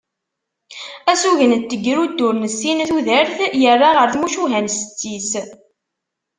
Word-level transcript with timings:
Asugen 1.11 1.53
n 1.61 1.63
tegrudt 1.69 2.17
ur 2.27 2.33
nessin 2.37 2.79
tudert 2.89 3.33
yerra 3.61 3.89
ɣer 3.93 4.07
tmucuha 4.13 4.59
n 4.61 4.67
setti-s. 4.77 5.31